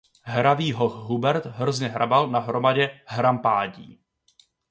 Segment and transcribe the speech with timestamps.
[0.23, 3.99] Hravý hoch Hubert hrozně hrabal na hromadě hrampádí.